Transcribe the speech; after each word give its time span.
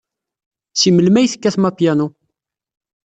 Seg 0.73 0.91
melmi 0.93 1.17
ay 1.19 1.27
tekkatem 1.31 1.67
apyanu? 1.69 2.07